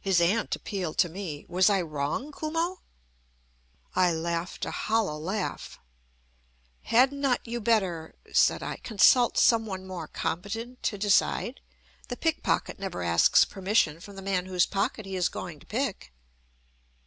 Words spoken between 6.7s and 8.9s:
"Had not you better," said I,